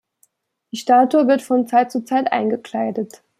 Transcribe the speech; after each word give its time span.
Die 0.71 0.77
Statue 0.77 1.27
wird 1.27 1.43
von 1.43 1.67
Zeit 1.67 1.91
zu 1.91 2.03
Zeit 2.03 2.31
eingekleidet. 2.31 3.21